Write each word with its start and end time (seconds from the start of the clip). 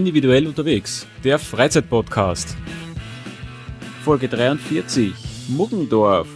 Individuell 0.00 0.46
unterwegs, 0.46 1.06
der 1.22 1.38
Freizeitpodcast. 1.38 2.56
Folge 4.02 4.28
43, 4.28 5.12
Muggendorf. 5.50 6.26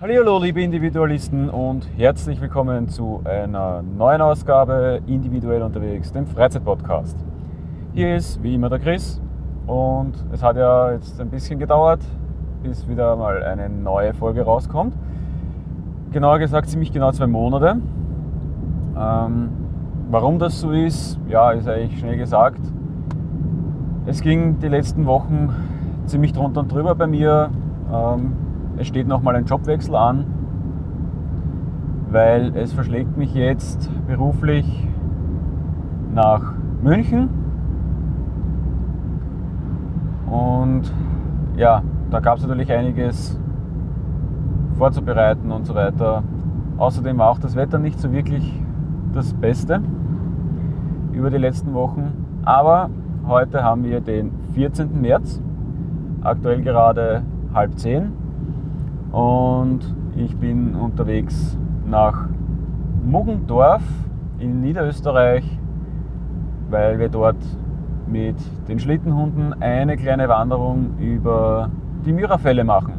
Hallo 0.00 0.42
liebe 0.42 0.62
Individualisten 0.62 1.50
und 1.50 1.86
herzlich 1.98 2.40
willkommen 2.40 2.88
zu 2.88 3.20
einer 3.26 3.82
neuen 3.82 4.22
Ausgabe 4.22 5.02
Individuell 5.06 5.60
unterwegs, 5.60 6.10
dem 6.10 6.26
Freizeitpodcast. 6.26 7.18
Hier 7.92 8.16
ist 8.16 8.42
wie 8.42 8.54
immer 8.54 8.70
der 8.70 8.78
Chris 8.78 9.20
und 9.66 10.12
es 10.32 10.42
hat 10.42 10.56
ja 10.56 10.92
jetzt 10.92 11.20
ein 11.20 11.30
bisschen 11.30 11.58
gedauert, 11.58 12.00
bis 12.62 12.86
wieder 12.88 13.16
mal 13.16 13.42
eine 13.42 13.68
neue 13.68 14.12
Folge 14.14 14.42
rauskommt. 14.42 14.94
Genauer 16.12 16.38
gesagt 16.38 16.68
ziemlich 16.68 16.92
genau 16.92 17.12
zwei 17.12 17.26
Monate. 17.26 17.78
Ähm, 18.96 19.48
warum 20.10 20.38
das 20.38 20.60
so 20.60 20.70
ist, 20.70 21.18
ja, 21.28 21.50
ist 21.52 21.68
eigentlich 21.68 21.98
schnell 21.98 22.16
gesagt. 22.16 22.60
Es 24.06 24.20
ging 24.20 24.58
die 24.58 24.68
letzten 24.68 25.06
Wochen 25.06 25.48
ziemlich 26.06 26.32
drunter 26.32 26.60
und 26.60 26.72
drüber 26.72 26.94
bei 26.94 27.06
mir. 27.06 27.50
Ähm, 27.92 28.32
es 28.76 28.86
steht 28.86 29.08
nochmal 29.08 29.34
ein 29.36 29.46
Jobwechsel 29.46 29.94
an, 29.94 30.26
weil 32.10 32.54
es 32.56 32.72
verschlägt 32.72 33.16
mich 33.16 33.34
jetzt 33.34 33.90
beruflich 34.06 34.86
nach 36.12 36.52
München 36.82 37.43
und 40.30 40.82
ja, 41.56 41.82
da 42.10 42.20
gab 42.20 42.38
es 42.38 42.46
natürlich 42.46 42.72
einiges 42.72 43.38
vorzubereiten 44.76 45.50
und 45.50 45.66
so 45.66 45.74
weiter. 45.74 46.22
Außerdem 46.76 47.18
war 47.18 47.30
auch 47.30 47.38
das 47.38 47.54
Wetter 47.56 47.78
nicht 47.78 48.00
so 48.00 48.12
wirklich 48.12 48.60
das 49.12 49.32
Beste 49.34 49.80
über 51.12 51.30
die 51.30 51.38
letzten 51.38 51.74
Wochen. 51.74 52.12
Aber 52.44 52.90
heute 53.26 53.62
haben 53.62 53.84
wir 53.84 54.00
den 54.00 54.32
14. 54.54 55.00
März, 55.00 55.40
aktuell 56.22 56.62
gerade 56.62 57.22
halb 57.54 57.78
zehn. 57.78 58.12
Und 59.12 59.94
ich 60.16 60.36
bin 60.36 60.74
unterwegs 60.74 61.56
nach 61.86 62.28
Muggendorf 63.04 63.82
in 64.38 64.60
Niederösterreich, 64.60 65.44
weil 66.70 66.98
wir 66.98 67.08
dort 67.08 67.36
mit 68.06 68.36
den 68.68 68.78
Schlittenhunden 68.78 69.54
eine 69.60 69.96
kleine 69.96 70.28
Wanderung 70.28 70.98
über 70.98 71.70
die 72.04 72.12
Myrafälle 72.12 72.64
machen. 72.64 72.94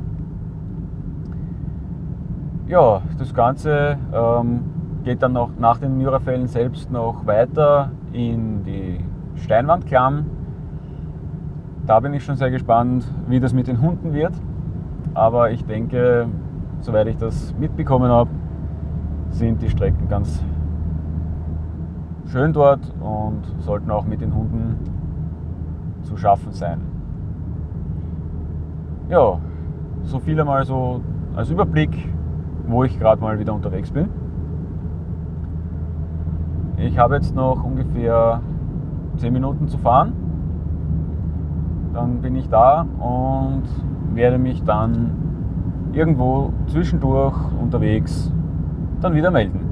Ja, 2.67 3.01
das 3.19 3.33
Ganze 3.33 3.97
ähm, 4.13 4.61
geht 5.03 5.21
dann 5.21 5.33
noch 5.33 5.51
nach 5.59 5.77
den 5.77 5.97
Myrafällen 5.97 6.47
selbst 6.47 6.91
noch 6.91 7.25
weiter 7.27 7.91
in 8.11 8.63
die 8.63 8.99
Steinwandklamm. 9.35 10.25
Da 11.85 11.99
bin 11.99 12.13
ich 12.15 12.25
schon 12.25 12.35
sehr 12.35 12.49
gespannt, 12.49 13.05
wie 13.27 13.39
das 13.39 13.53
mit 13.53 13.67
den 13.67 13.81
Hunden 13.81 14.13
wird. 14.13 14.33
Aber 15.13 15.51
ich 15.51 15.63
denke, 15.63 16.27
soweit 16.79 17.07
ich 17.07 17.17
das 17.17 17.53
mitbekommen 17.59 18.09
habe, 18.09 18.31
sind 19.29 19.61
die 19.61 19.69
Strecken 19.69 20.07
ganz 20.09 20.43
schön 22.27 22.53
dort 22.53 22.93
und 22.99 23.41
sollten 23.59 23.91
auch 23.91 24.05
mit 24.05 24.21
den 24.21 24.33
Hunden 24.33 24.77
zu 26.03 26.17
schaffen 26.17 26.51
sein. 26.51 26.79
Ja, 29.09 29.39
so 30.03 30.19
viel 30.19 30.39
einmal 30.39 30.65
so 30.65 31.01
als 31.35 31.49
Überblick, 31.49 32.13
wo 32.67 32.83
ich 32.83 32.97
gerade 32.97 33.21
mal 33.21 33.39
wieder 33.39 33.53
unterwegs 33.53 33.91
bin. 33.91 34.09
Ich 36.77 36.97
habe 36.97 37.15
jetzt 37.15 37.35
noch 37.35 37.63
ungefähr 37.63 38.41
10 39.17 39.31
Minuten 39.31 39.67
zu 39.67 39.77
fahren. 39.77 40.13
Dann 41.93 42.21
bin 42.21 42.35
ich 42.35 42.49
da 42.49 42.85
und 42.99 43.63
werde 44.13 44.37
mich 44.37 44.63
dann 44.63 45.11
irgendwo 45.93 46.51
zwischendurch 46.67 47.35
unterwegs 47.61 48.31
dann 49.01 49.13
wieder 49.13 49.31
melden. 49.31 49.64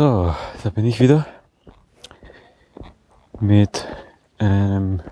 So, 0.00 0.34
da 0.62 0.70
bin 0.70 0.86
ich 0.86 0.98
wieder 0.98 1.26
mit 3.38 3.86
einem 4.38 5.02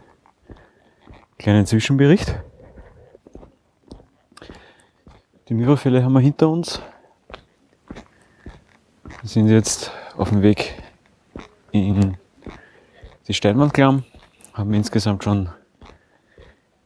kleinen 1.37 1.67
Zwischenbericht. 1.67 2.35
Die 5.47 5.53
Myrafälle 5.53 6.03
haben 6.03 6.15
wir 6.15 6.21
hinter 6.21 6.49
uns. 6.49 6.81
Wir 9.21 9.29
sind 9.29 9.49
jetzt 9.49 9.93
auf 10.17 10.31
dem 10.31 10.41
Weg 10.41 10.83
in 11.71 12.17
die 13.27 13.35
Steinwandklamm, 13.35 14.05
haben 14.55 14.73
insgesamt 14.73 15.23
schon 15.23 15.51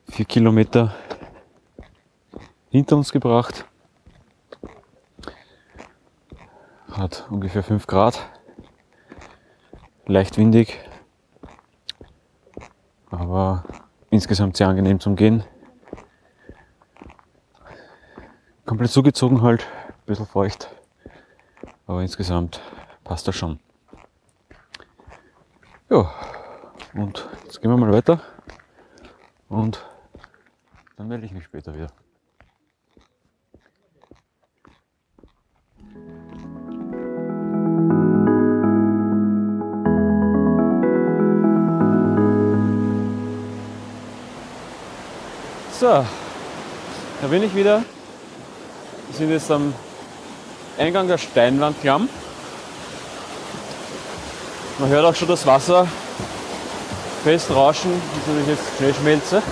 vier 0.08 0.24
Kilometer 0.24 0.92
hinter 2.68 2.96
uns 2.96 3.12
gebracht. 3.12 3.64
Hat 6.96 7.26
ungefähr 7.30 7.62
5 7.62 7.86
Grad, 7.86 8.28
leicht 10.06 10.36
windig, 10.36 10.78
aber 13.10 13.64
insgesamt 14.10 14.56
sehr 14.56 14.68
angenehm 14.68 15.00
zum 15.00 15.16
Gehen. 15.16 15.44
Komplett 18.66 18.90
zugezogen 18.90 19.42
halt, 19.42 19.66
ein 19.88 20.06
bisschen 20.06 20.26
feucht, 20.26 20.74
aber 21.86 22.02
insgesamt 22.02 22.60
passt 23.04 23.26
das 23.28 23.36
schon. 23.36 23.58
Ja, 25.90 26.10
und 26.94 27.28
jetzt 27.44 27.60
gehen 27.60 27.70
wir 27.70 27.76
mal 27.76 27.92
weiter 27.92 28.20
und 29.48 29.84
dann 30.96 31.08
melde 31.08 31.26
ich 31.26 31.32
mich 31.32 31.44
später 31.44 31.74
wieder. 31.74 31.88
So, 45.82 46.06
da 47.20 47.26
bin 47.28 47.42
ich 47.42 47.56
wieder. 47.56 47.82
Wir 49.08 49.18
sind 49.18 49.30
jetzt 49.32 49.50
am 49.50 49.74
Eingang 50.78 51.08
der 51.08 51.18
Steinwandklamm. 51.18 52.08
Man 54.78 54.88
hört 54.88 55.04
auch 55.04 55.14
schon 55.16 55.26
das 55.26 55.44
Wasser 55.44 55.88
fest 57.24 57.50
rauschen, 57.50 58.00
das 58.14 58.26
natürlich 58.28 58.46
jetzt 58.46 58.76
Schneeschmelze. 58.78 59.42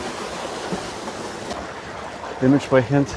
Dementsprechend 2.40 3.08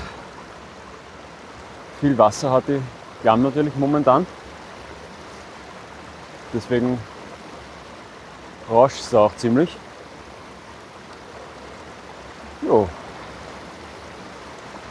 viel 2.01 2.17
Wasser 2.17 2.49
hat 2.49 2.63
die 2.67 2.81
Klamm 3.21 3.43
natürlich 3.43 3.75
momentan. 3.75 4.25
Deswegen 6.51 6.97
rauscht 8.67 9.01
es 9.01 9.13
auch 9.13 9.35
ziemlich. 9.35 9.77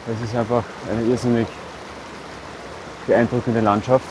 Es 0.05 0.21
ist 0.21 0.35
einfach 0.35 0.63
eine 0.89 1.01
irrsinnig 1.03 1.47
beeindruckende 3.07 3.61
Landschaft. 3.61 4.05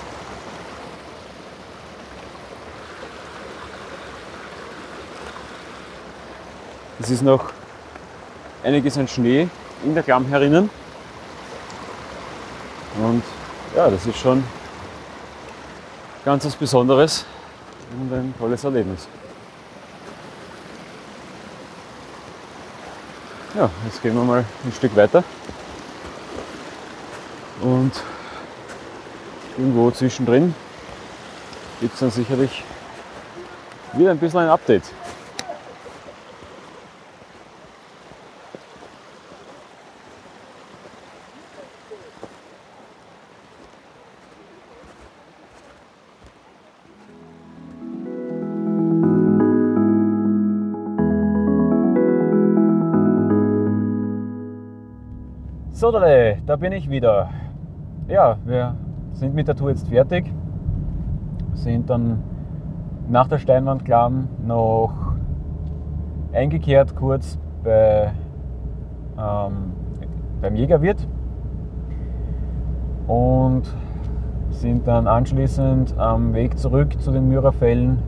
Es 6.99 7.11
ist 7.11 7.23
noch 7.23 7.51
einiges 8.63 8.97
an 8.97 9.07
Schnee 9.07 9.49
in 9.85 9.95
der 9.95 10.03
Klamm 10.03 10.27
herinnen. 10.29 10.71
Und 13.03 13.23
ja, 13.77 13.91
das 13.91 14.07
ist 14.07 14.19
schon 14.19 14.43
ganz 16.25 16.47
was 16.47 16.57
Besonderes 16.57 17.27
und 18.01 18.13
ein 18.13 18.35
tolles 18.39 18.65
Erlebnis. 18.65 19.09
Ja, 23.55 23.69
jetzt 23.85 24.01
gehen 24.01 24.15
wir 24.15 24.23
mal 24.23 24.45
ein 24.65 24.73
Stück 24.73 24.97
weiter. 24.97 25.23
Und 27.63 27.93
irgendwo 29.57 29.91
zwischendrin 29.93 30.53
gibt 31.81 31.95
es 31.95 32.01
dann 32.01 32.11
sicherlich 32.11 32.65
wieder 33.93 34.11
ein 34.11 34.19
bisschen 34.19 34.41
ein 34.41 34.49
Update. 34.49 34.83
So, 55.73 55.91
da 55.91 56.57
bin 56.57 56.73
ich 56.73 56.91
wieder. 56.91 57.31
Ja, 58.09 58.37
wir 58.45 58.75
sind 59.13 59.35
mit 59.35 59.47
der 59.47 59.55
Tour 59.55 59.71
jetzt 59.71 59.89
fertig. 59.89 60.33
Sind 61.55 61.89
dann 61.89 62.23
nach 63.09 63.29
der 63.29 63.39
Steinwand-Klamm 63.39 64.29
noch 64.45 64.93
eingekehrt 66.33 66.97
kurz 66.97 67.39
bei, 67.63 68.13
ähm, 69.17 69.73
beim 70.41 70.57
Jägerwirt 70.57 71.07
und 73.07 73.63
sind 74.51 74.87
dann 74.89 75.07
anschließend 75.07 75.97
am 75.97 76.35
Weg 76.35 76.59
zurück 76.59 77.01
zu 77.01 77.13
den 77.13 77.29
Mürerfällen 77.29 77.99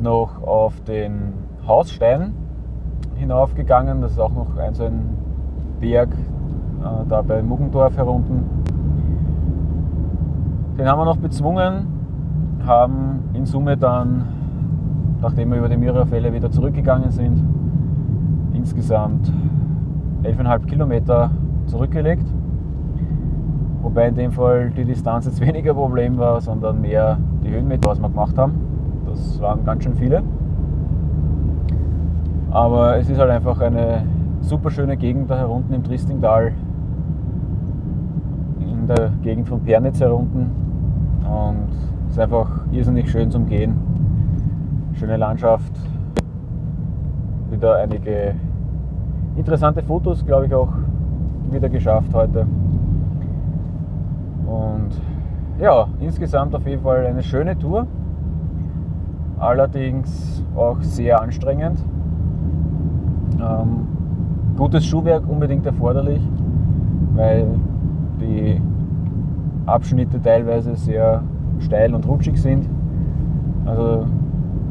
noch 0.00 0.42
auf 0.42 0.80
den 0.82 1.32
Hausstein 1.66 2.34
hinaufgegangen. 3.16 4.02
Das 4.02 4.12
ist 4.12 4.18
auch 4.18 4.32
noch 4.32 4.56
ein 4.58 4.74
so 4.74 4.84
ein 4.84 5.16
Berg 5.80 6.10
äh, 6.80 7.06
da 7.08 7.22
bei 7.22 7.42
Muggendorf 7.42 7.96
herunten. 7.96 8.44
Den 10.78 10.88
haben 10.88 10.98
wir 10.98 11.04
noch 11.04 11.18
bezwungen, 11.18 11.86
haben 12.66 13.20
in 13.34 13.44
Summe 13.44 13.76
dann, 13.76 14.24
nachdem 15.20 15.50
wir 15.50 15.58
über 15.58 15.68
die 15.68 15.76
Myrafälle 15.76 16.32
wieder 16.32 16.50
zurückgegangen 16.50 17.10
sind, 17.10 17.42
insgesamt 18.54 19.32
11,5 20.22 20.66
Kilometer 20.66 21.30
zurückgelegt. 21.66 22.26
Wobei 23.82 24.08
in 24.08 24.14
dem 24.14 24.32
Fall 24.32 24.70
die 24.70 24.84
Distanz 24.84 25.26
jetzt 25.26 25.40
weniger 25.46 25.74
Problem 25.74 26.18
war, 26.18 26.40
sondern 26.40 26.80
mehr 26.80 27.18
die 27.44 27.50
Höhenmeter, 27.50 27.90
was 27.90 28.00
wir 28.00 28.08
gemacht 28.08 28.38
haben. 28.38 28.54
Das 29.06 29.40
waren 29.40 29.64
ganz 29.64 29.84
schön 29.84 29.94
viele. 29.94 30.22
Aber 32.50 32.96
es 32.96 33.08
ist 33.08 33.18
halt 33.18 33.30
einfach 33.30 33.60
eine 33.60 34.02
super 34.40 34.70
schöne 34.70 34.96
Gegend 34.96 35.30
da 35.30 35.36
herunten 35.36 35.74
im 35.74 35.84
Tristingtal, 35.84 36.48
in 36.48 36.69
der 38.90 39.10
Gegend 39.22 39.48
von 39.48 39.60
Pernitz 39.60 40.00
herunten. 40.00 40.50
Und 41.24 41.68
es 42.06 42.12
ist 42.12 42.18
einfach 42.18 42.48
irrsinnig 42.72 43.10
schön 43.10 43.30
zum 43.30 43.46
Gehen. 43.46 43.74
Schöne 44.94 45.16
Landschaft. 45.16 45.72
Wieder 47.50 47.76
einige 47.76 48.34
interessante 49.36 49.82
Fotos, 49.82 50.24
glaube 50.26 50.46
ich, 50.46 50.54
auch 50.54 50.72
wieder 51.50 51.68
geschafft 51.68 52.12
heute. 52.14 52.46
Und 54.46 54.90
ja, 55.60 55.86
insgesamt 56.00 56.54
auf 56.54 56.66
jeden 56.66 56.82
Fall 56.82 57.06
eine 57.06 57.22
schöne 57.22 57.56
Tour. 57.56 57.86
Allerdings 59.38 60.44
auch 60.56 60.80
sehr 60.80 61.20
anstrengend. 61.20 61.78
Ähm, 63.40 63.86
Gutes 64.56 64.84
Schuhwerk 64.84 65.22
unbedingt 65.26 65.64
erforderlich, 65.64 66.20
weil 67.14 67.46
die 68.20 68.49
Abschnitte 69.70 70.20
teilweise 70.20 70.76
sehr 70.76 71.22
steil 71.58 71.94
und 71.94 72.06
rutschig 72.06 72.40
sind. 72.40 72.68
Also 73.64 74.06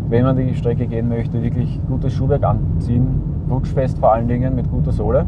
wenn 0.09 0.23
man 0.23 0.35
die 0.35 0.55
Strecke 0.55 0.87
gehen 0.87 1.07
möchte, 1.07 1.41
wirklich 1.43 1.79
gutes 1.87 2.13
Schuhwerk 2.13 2.43
anziehen, 2.43 3.21
rutschfest 3.49 3.99
vor 3.99 4.13
allen 4.13 4.27
Dingen 4.27 4.55
mit 4.55 4.69
guter 4.69 4.91
Sohle 4.91 5.25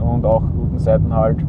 und 0.00 0.24
auch 0.24 0.42
guten 0.42 0.78
Seitenhalt 0.78 1.44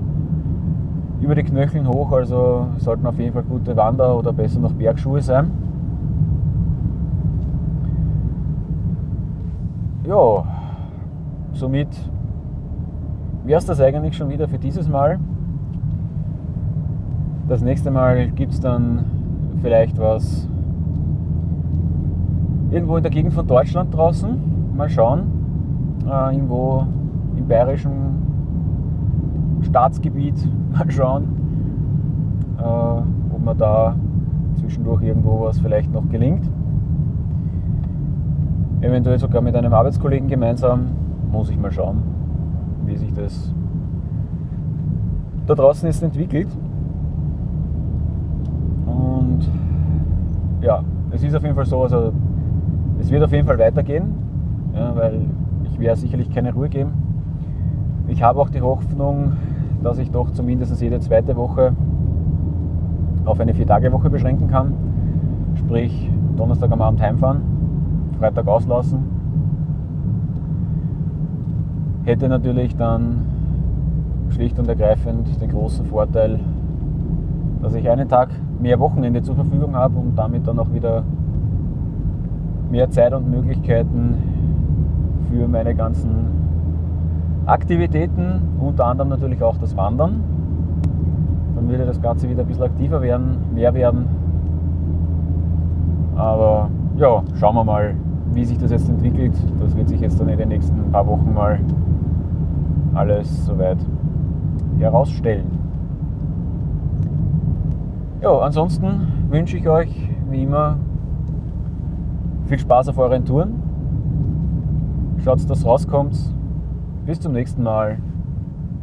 über 1.21 1.35
die 1.35 1.43
Knöcheln 1.43 1.87
hoch, 1.87 2.11
also 2.11 2.67
sollten 2.77 3.05
auf 3.05 3.19
jeden 3.19 3.33
Fall 3.33 3.43
gute 3.43 3.75
Wander- 3.75 4.17
oder 4.17 4.33
besser 4.33 4.59
noch 4.59 4.73
Bergschuhe 4.73 5.21
sein. 5.21 5.51
Ja, 10.07 10.43
somit 11.53 11.89
wäre 13.45 13.59
es 13.59 13.65
das 13.65 13.79
eigentlich 13.79 14.17
schon 14.17 14.29
wieder 14.29 14.47
für 14.47 14.57
dieses 14.57 14.89
Mal. 14.89 15.19
Das 17.51 17.61
nächste 17.61 17.91
Mal 17.91 18.31
gibt 18.31 18.53
es 18.53 18.61
dann 18.61 19.03
vielleicht 19.61 19.99
was 19.99 20.47
irgendwo 22.69 22.95
in 22.95 23.03
der 23.03 23.11
Gegend 23.11 23.33
von 23.33 23.45
Deutschland 23.45 23.93
draußen. 23.93 24.73
Mal 24.73 24.87
schauen. 24.87 25.23
Äh, 26.05 26.35
irgendwo 26.35 26.87
im 27.35 27.45
bayerischen 27.49 27.91
Staatsgebiet. 29.63 30.35
Mal 30.71 30.89
schauen, 30.89 31.27
äh, 32.57 32.63
ob 33.33 33.43
mir 33.43 33.55
da 33.55 33.97
zwischendurch 34.55 35.01
irgendwo 35.01 35.41
was 35.41 35.59
vielleicht 35.59 35.91
noch 35.91 36.07
gelingt. 36.07 36.49
Eventuell 38.79 39.19
sogar 39.19 39.41
mit 39.41 39.57
einem 39.57 39.73
Arbeitskollegen 39.73 40.29
gemeinsam. 40.29 40.85
Muss 41.29 41.49
ich 41.49 41.59
mal 41.59 41.73
schauen 41.73 42.01
wie 42.85 42.95
sich 42.95 43.13
das 43.13 43.53
da 45.47 45.55
draußen 45.55 45.85
jetzt 45.87 46.01
entwickelt. 46.01 46.47
Und 48.85 49.49
ja, 50.61 50.83
es 51.11 51.23
ist 51.23 51.35
auf 51.35 51.43
jeden 51.43 51.55
Fall 51.55 51.65
so, 51.65 51.81
also 51.81 52.11
es 52.99 53.11
wird 53.11 53.23
auf 53.23 53.31
jeden 53.31 53.47
Fall 53.47 53.59
weitergehen, 53.59 54.15
ja, 54.73 54.95
weil 54.95 55.21
ich 55.63 55.79
werde 55.79 55.99
sicherlich 55.99 56.29
keine 56.29 56.53
Ruhe 56.53 56.69
geben. 56.69 56.91
Ich 58.07 58.21
habe 58.23 58.39
auch 58.39 58.49
die 58.49 58.61
Hoffnung, 58.61 59.33
dass 59.83 59.97
ich 59.97 60.11
doch 60.11 60.31
zumindest 60.31 60.79
jede 60.81 60.99
zweite 60.99 61.35
Woche 61.35 61.73
auf 63.25 63.39
eine 63.39 63.53
Vier-Tage-Woche 63.53 64.09
beschränken 64.09 64.47
kann. 64.47 64.73
Sprich, 65.55 66.09
Donnerstag 66.37 66.71
am 66.71 66.81
Abend 66.81 67.01
heimfahren, 67.01 67.41
Freitag 68.19 68.47
auslassen 68.47 69.21
hätte 72.03 72.27
natürlich 72.27 72.75
dann 72.75 73.25
schlicht 74.29 74.57
und 74.59 74.67
ergreifend 74.67 75.41
den 75.41 75.49
großen 75.49 75.85
Vorteil, 75.85 76.39
dass 77.61 77.73
ich 77.73 77.89
einen 77.89 78.09
Tag 78.09 78.29
mehr 78.61 78.79
Wochenende 78.79 79.21
zur 79.21 79.35
Verfügung 79.35 79.75
habe 79.75 79.97
und 79.97 80.15
damit 80.15 80.47
dann 80.47 80.59
auch 80.59 80.71
wieder 80.71 81.03
mehr 82.69 82.89
Zeit 82.89 83.13
und 83.13 83.29
Möglichkeiten 83.29 84.15
für 85.29 85.47
meine 85.47 85.75
ganzen 85.75 86.09
Aktivitäten, 87.45 88.41
unter 88.59 88.85
anderem 88.85 89.09
natürlich 89.09 89.41
auch 89.41 89.57
das 89.57 89.75
Wandern. 89.75 90.23
Dann 91.55 91.69
würde 91.69 91.85
das 91.85 92.01
Ganze 92.01 92.29
wieder 92.29 92.41
ein 92.41 92.47
bisschen 92.47 92.63
aktiver 92.63 93.01
werden, 93.01 93.37
mehr 93.53 93.73
werden. 93.73 94.05
Aber 96.15 96.69
ja, 96.97 97.23
schauen 97.39 97.55
wir 97.55 97.63
mal, 97.63 97.95
wie 98.33 98.45
sich 98.45 98.57
das 98.57 98.71
jetzt 98.71 98.87
entwickelt. 98.89 99.33
Das 99.59 99.75
wird 99.75 99.89
sich 99.89 99.99
jetzt 99.99 100.19
dann 100.19 100.29
in 100.29 100.37
den 100.37 100.49
nächsten 100.49 100.91
paar 100.91 101.07
Wochen 101.07 101.33
mal 101.33 101.59
alles 102.93 103.45
soweit 103.45 103.77
herausstellen. 104.77 105.45
Ja, 108.21 108.37
ansonsten 108.37 109.07
wünsche 109.29 109.57
ich 109.57 109.67
euch 109.67 109.89
wie 110.29 110.43
immer 110.43 110.77
viel 112.45 112.59
Spaß 112.59 112.89
auf 112.89 112.99
euren 112.99 113.25
Touren. 113.25 113.55
Schaut, 115.23 115.49
dass 115.49 115.65
rauskommt. 115.65 116.15
Bis 117.07 117.19
zum 117.19 117.31
nächsten 117.33 117.63
Mal. 117.63 117.97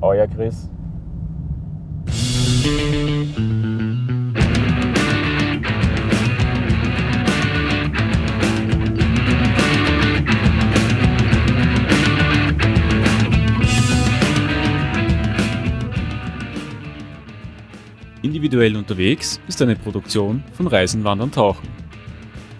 Euer 0.01 0.27
Chris. 0.27 0.69
Individuell 18.23 18.77
unterwegs 18.77 19.41
ist 19.47 19.63
eine 19.63 19.77
Produktion 19.77 20.43
von 20.53 20.67
Reisen, 20.67 21.05
Wandern, 21.05 21.31
Tauchen. 21.31 21.69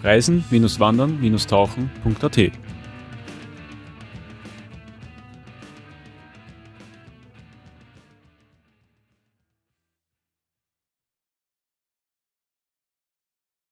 Reisen-Wandern-Tauchen.at 0.03 2.37